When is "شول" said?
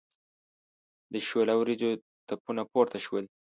3.05-3.25